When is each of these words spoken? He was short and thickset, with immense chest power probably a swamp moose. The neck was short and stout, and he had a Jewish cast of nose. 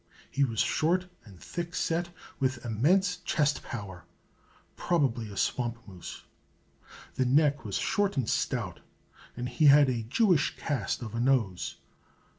He 0.31 0.43
was 0.43 0.59
short 0.61 1.05
and 1.25 1.39
thickset, 1.39 2.09
with 2.39 2.65
immense 2.65 3.17
chest 3.17 3.61
power 3.61 4.05
probably 4.75 5.29
a 5.29 5.37
swamp 5.37 5.77
moose. 5.87 6.23
The 7.13 7.25
neck 7.27 7.63
was 7.63 7.75
short 7.75 8.17
and 8.17 8.27
stout, 8.27 8.79
and 9.37 9.47
he 9.47 9.67
had 9.67 9.91
a 9.91 10.01
Jewish 10.01 10.57
cast 10.57 11.03
of 11.03 11.13
nose. 11.21 11.75